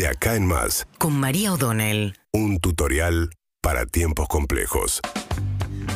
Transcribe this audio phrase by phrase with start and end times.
[0.00, 2.16] De acá en más, con María O'Donnell.
[2.32, 3.28] un tutorial
[3.60, 5.02] para tiempos complejos.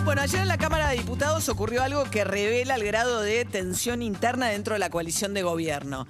[0.05, 4.03] Bueno, ayer en la Cámara de Diputados ocurrió algo que revela el grado de tensión
[4.03, 6.07] interna dentro de la coalición de gobierno.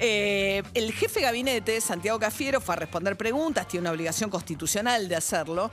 [0.00, 5.08] Eh, el jefe de gabinete, Santiago Cafiero, fue a responder preguntas, tiene una obligación constitucional
[5.08, 5.70] de hacerlo.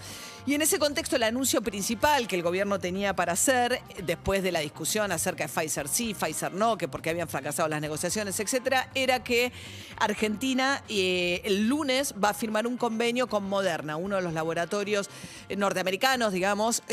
[0.48, 4.52] Y en ese contexto, el anuncio principal que el gobierno tenía para hacer, después de
[4.52, 8.90] la discusión acerca de Pfizer sí, Pfizer no, que porque habían fracasado las negociaciones, etcétera,
[8.96, 9.52] era que
[9.98, 15.10] Argentina eh, el lunes va a firmar un convenio con Moderna, uno de los laboratorios
[15.50, 16.84] eh, norteamericanos, digamos,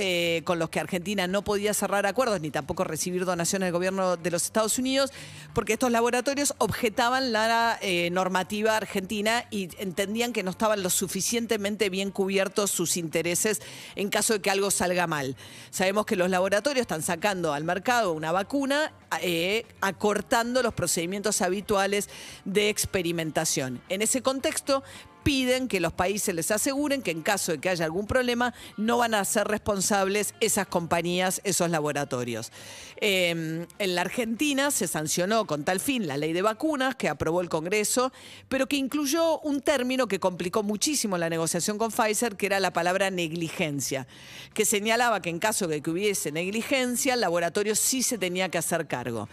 [0.44, 4.30] con los que Argentina no podía cerrar acuerdos ni tampoco recibir donaciones del gobierno de
[4.30, 5.12] los Estados Unidos,
[5.54, 11.90] porque estos laboratorios objetaban la eh, normativa argentina y entendían que no estaban lo suficientemente
[11.90, 13.62] bien cubiertos sus intereses
[13.94, 15.36] en caso de que algo salga mal.
[15.70, 22.08] Sabemos que los laboratorios están sacando al mercado una vacuna eh, acortando los procedimientos habituales
[22.44, 23.80] de experimentación.
[23.88, 24.82] En ese contexto,
[25.22, 28.98] piden que los países les aseguren que en caso de que haya algún problema no
[28.98, 32.52] van a ser responsables esas compañías, esos laboratorios.
[32.96, 37.40] Eh, en la Argentina se sancionó con tal fin la ley de vacunas que aprobó
[37.40, 38.12] el Congreso,
[38.48, 42.72] pero que incluyó un término que complicó muchísimo la negociación con Pfizer, que era la
[42.72, 44.06] palabra negligencia,
[44.54, 48.58] que señalaba que en caso de que hubiese negligencia, el laboratorio sí se tenía que
[48.58, 49.28] hacer cargo.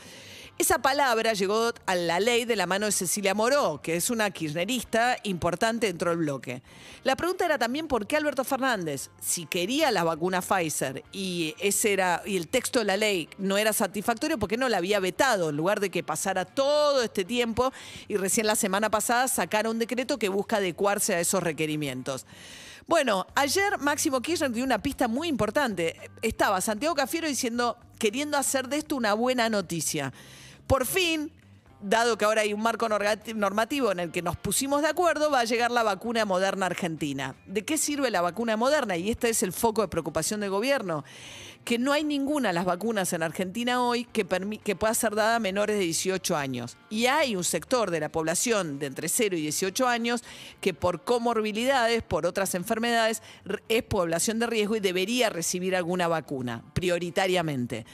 [0.60, 4.30] Esa palabra llegó a la ley de la mano de Cecilia Moró, que es una
[4.30, 6.62] kirchnerista importante dentro del bloque.
[7.06, 11.94] La pregunta era también por qué Alberto Fernández, si quería la vacuna Pfizer y ese
[11.94, 15.00] era y el texto de la ley no era satisfactorio, ¿por qué no la había
[15.00, 17.72] vetado en lugar de que pasara todo este tiempo
[18.10, 22.26] y recién la semana pasada sacara un decreto que busca adecuarse a esos requerimientos?
[22.86, 25.96] Bueno, ayer Máximo Kirchner dio una pista muy importante.
[26.22, 30.12] Estaba Santiago Cafiero diciendo, queriendo hacer de esto una buena noticia.
[30.70, 31.31] Por fin,
[31.81, 35.39] dado que ahora hay un marco normativo en el que nos pusimos de acuerdo, va
[35.39, 37.36] a llegar la vacuna moderna argentina.
[37.48, 38.95] ¿De qué sirve la vacuna moderna?
[38.95, 41.03] Y este es el foco de preocupación del gobierno.
[41.66, 45.40] Que no hay ninguna de las vacunas en Argentina hoy que, pueda ser dada a
[45.40, 46.78] menores de 18 años.
[46.91, 50.24] Y hay un sector de la población de entre 0 y 18 años
[50.62, 53.24] que por comorbilidades, por otras enfermedades,
[53.69, 57.88] es población de riesgo y debería recibir alguna vacuna, prioritariamente.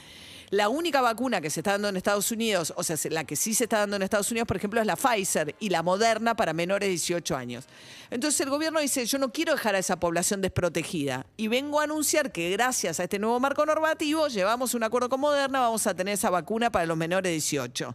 [0.50, 3.52] La única vacuna que se está dando en Estados Unidos, o sea, la que sí
[3.52, 6.52] se está dando en Estados Unidos, por ejemplo, es la Pfizer y la Moderna para
[6.52, 7.64] menores de 18 años.
[8.10, 11.84] Entonces el gobierno dice, yo no quiero dejar a esa población desprotegida y vengo a
[11.84, 15.94] anunciar que gracias a este nuevo marco normativo llevamos un acuerdo con Moderna, vamos a
[15.94, 17.94] tener esa vacuna para los menores de 18.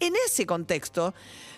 [0.00, 1.14] En ese contexto,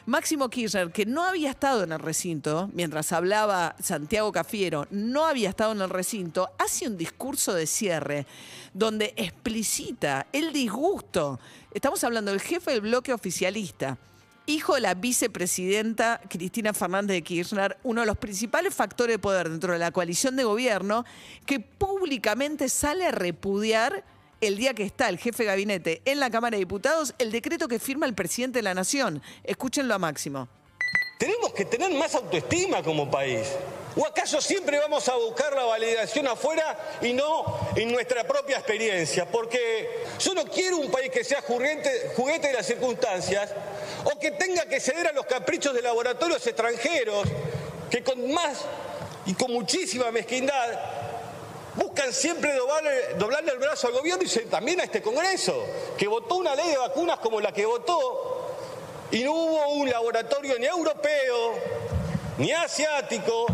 [0.06, 5.48] Máximo Kirchner, que no había estado en el recinto, mientras hablaba Santiago Cafiero, no había
[5.48, 8.26] estado en el recinto, hace un discurso de cierre
[8.74, 11.38] donde explicita el disgusto.
[11.72, 13.98] Estamos hablando del jefe del bloque oficialista,
[14.46, 19.48] hijo de la vicepresidenta Cristina Fernández de Kirchner, uno de los principales factores de poder
[19.48, 21.04] dentro de la coalición de gobierno,
[21.46, 24.04] que públicamente sale a repudiar
[24.40, 27.68] el día que está el jefe de gabinete en la Cámara de Diputados el decreto
[27.68, 29.22] que firma el presidente de la Nación.
[29.42, 30.48] Escúchenlo a Máximo.
[31.18, 33.48] Tenemos que tener más autoestima como país.
[33.96, 37.44] ¿O acaso siempre vamos a buscar la validación afuera y no
[37.76, 39.24] en nuestra propia experiencia?
[39.24, 43.50] Porque yo no quiero un país que sea juguete, de las circunstancias
[44.04, 47.28] o que tenga que ceder a los caprichos de laboratorios extranjeros
[47.88, 48.62] que con más
[49.26, 50.76] y con muchísima mezquindad
[51.76, 55.64] buscan siempre doblarle, el brazo al gobierno y también a este Congreso,
[55.96, 58.50] que votó una ley de vacunas como la que votó
[59.12, 61.54] y no hubo un laboratorio ni europeo
[62.38, 63.46] ni asiático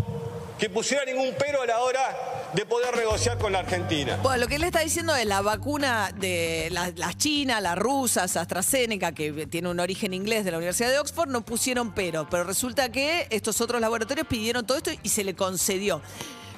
[0.61, 4.19] que pusiera ningún pero a la hora de poder negociar con la Argentina.
[4.23, 8.37] Bueno, lo que él está diciendo es la vacuna de las la chinas, las rusas,
[8.37, 12.45] AstraZeneca, que tiene un origen inglés de la Universidad de Oxford, no pusieron pero, pero
[12.45, 16.03] resulta que estos otros laboratorios pidieron todo esto y se le concedió.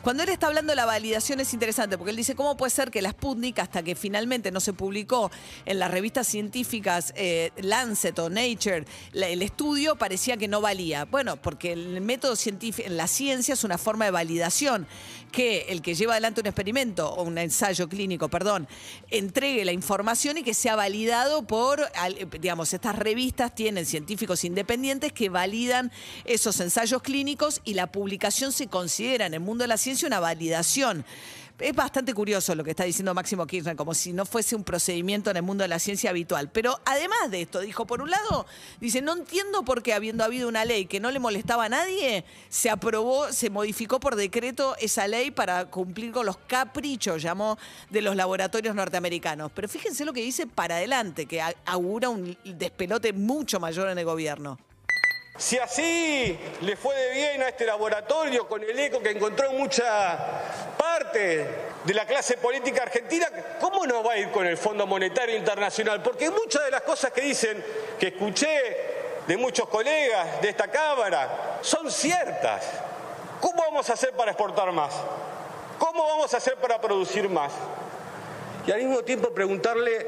[0.02, 2.90] Cuando él está hablando de la validación es interesante, porque él dice, ¿cómo puede ser
[2.90, 5.30] que la Sputnik, hasta que finalmente no se publicó
[5.64, 11.04] en las revistas científicas eh, Lancet o Nature, el estudio parecía que no valía?
[11.04, 14.88] Bueno, porque el método científico, en la ciencia es una forma de validación,
[15.30, 18.66] que el que lleva adelante un experimento o un ensayo clínico, perdón,
[19.08, 21.80] entregue la información y que sea validado por,
[22.40, 25.92] digamos, estas revistas tienen científicos independientes que validan
[26.24, 30.20] esos ensayos clínicos y la publicación se considera en el mundo de la ciencia una
[30.20, 31.04] validación.
[31.58, 35.30] Es bastante curioso lo que está diciendo Máximo Kirchner, como si no fuese un procedimiento
[35.30, 36.50] en el mundo de la ciencia habitual.
[36.50, 38.46] Pero además de esto, dijo, por un lado,
[38.80, 42.24] dice, no entiendo por qué habiendo habido una ley que no le molestaba a nadie,
[42.48, 47.56] se aprobó, se modificó por decreto esa ley para cumplir con los caprichos, llamó,
[47.90, 49.52] de los laboratorios norteamericanos.
[49.54, 54.04] Pero fíjense lo que dice para adelante, que augura un despelote mucho mayor en el
[54.04, 54.58] gobierno.
[55.36, 59.56] Si así le fue de bien a este laboratorio con el eco que encontró en
[59.56, 60.18] mucha
[60.76, 61.46] parte
[61.84, 63.26] de la clase política argentina,
[63.58, 66.02] ¿cómo no va a ir con el Fondo Monetario Internacional?
[66.02, 67.64] Porque muchas de las cosas que dicen,
[67.98, 68.76] que escuché
[69.26, 72.66] de muchos colegas de esta Cámara, son ciertas.
[73.40, 74.92] ¿Cómo vamos a hacer para exportar más?
[75.78, 77.52] ¿Cómo vamos a hacer para producir más?
[78.66, 80.06] Y al mismo tiempo preguntarle,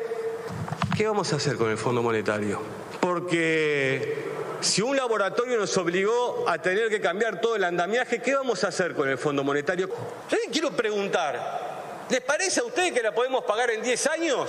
[0.96, 2.60] ¿qué vamos a hacer con el Fondo Monetario?
[3.00, 8.64] Porque si un laboratorio nos obligó a tener que cambiar todo el andamiaje, ¿qué vamos
[8.64, 9.88] a hacer con el Fondo Monetario?
[10.28, 14.48] Yo les quiero preguntar, ¿les parece a ustedes que la podemos pagar en 10 años?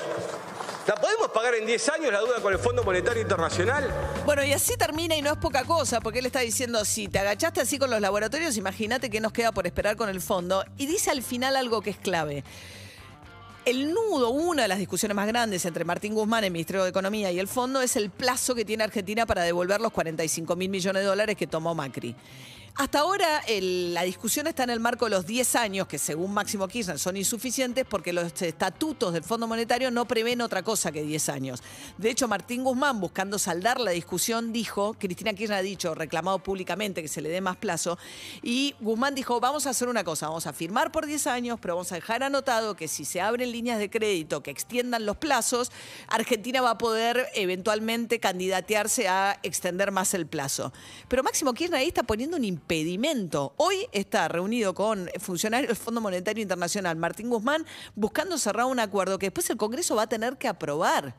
[0.87, 3.89] ¿La podemos pagar en 10 años la deuda con el Fondo Monetario Internacional?
[4.23, 7.17] Bueno, y así termina y no es poca cosa, porque él está diciendo, si te
[7.17, 10.63] agachaste así con los laboratorios, imagínate qué nos queda por esperar con el fondo.
[10.77, 12.43] Y dice al final algo que es clave.
[13.65, 17.31] El nudo, una de las discusiones más grandes entre Martín Guzmán, el Ministerio de Economía
[17.31, 21.01] y el fondo, es el plazo que tiene Argentina para devolver los 45 mil millones
[21.01, 22.15] de dólares que tomó Macri.
[22.77, 26.67] Hasta ahora la discusión está en el marco de los 10 años, que según Máximo
[26.67, 31.29] Kirchner son insuficientes porque los estatutos del Fondo Monetario no prevén otra cosa que 10
[31.29, 31.63] años.
[31.97, 37.01] De hecho, Martín Guzmán, buscando saldar la discusión, dijo, Cristina Kirchner ha dicho, reclamado públicamente
[37.01, 37.97] que se le dé más plazo,
[38.43, 41.75] y Guzmán dijo, vamos a hacer una cosa, vamos a firmar por 10 años, pero
[41.75, 45.71] vamos a dejar anotado que si se abren líneas de crédito que extiendan los plazos,
[46.09, 50.73] Argentina va a poder eventualmente candidatearse a extender más el plazo.
[51.07, 53.53] Pero Máximo Kirchner ahí está poniendo un impedimento.
[53.57, 57.63] Hoy está reunido con funcionarios del Fondo Monetario Internacional, Martín Guzmán,
[57.93, 61.13] buscando cerrar un acuerdo que después el Congreso va a tener que aprobar.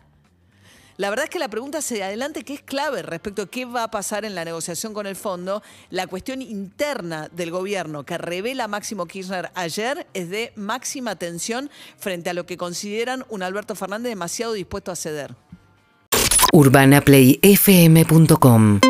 [0.96, 3.84] La verdad es que la pregunta hacia adelante que es clave respecto a qué va
[3.84, 8.66] a pasar en la negociación con el fondo, la cuestión interna del gobierno que revela
[8.66, 14.10] Máximo Kirchner ayer es de máxima tensión frente a lo que consideran un Alberto Fernández
[14.10, 15.36] demasiado dispuesto a ceder.
[16.52, 18.80] UrbanaPlayFM.com